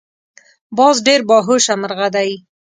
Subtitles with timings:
[0.77, 2.31] باز ډیر باهوشه مرغه دی